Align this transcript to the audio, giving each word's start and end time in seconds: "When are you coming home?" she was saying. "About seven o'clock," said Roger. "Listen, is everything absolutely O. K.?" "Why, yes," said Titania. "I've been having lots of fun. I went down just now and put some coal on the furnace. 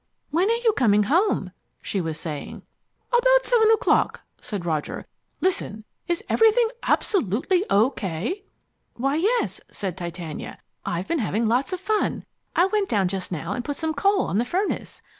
"When 0.31 0.49
are 0.49 0.63
you 0.65 0.73
coming 0.75 1.03
home?" 1.03 1.51
she 1.79 2.01
was 2.01 2.19
saying. 2.19 2.63
"About 3.11 3.45
seven 3.45 3.69
o'clock," 3.69 4.21
said 4.41 4.65
Roger. 4.65 5.05
"Listen, 5.41 5.83
is 6.07 6.23
everything 6.27 6.67
absolutely 6.81 7.63
O. 7.69 7.91
K.?" 7.91 8.43
"Why, 8.95 9.13
yes," 9.17 9.61
said 9.71 9.95
Titania. 9.95 10.57
"I've 10.83 11.07
been 11.07 11.19
having 11.19 11.45
lots 11.45 11.71
of 11.71 11.79
fun. 11.79 12.25
I 12.55 12.65
went 12.65 12.89
down 12.89 13.09
just 13.09 13.31
now 13.31 13.53
and 13.53 13.63
put 13.63 13.75
some 13.75 13.93
coal 13.93 14.21
on 14.21 14.39
the 14.39 14.43
furnace. 14.43 15.03